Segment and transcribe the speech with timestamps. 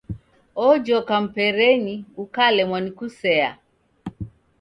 [0.67, 3.49] Ojoka mperenyi, ukalemwa ni kusea.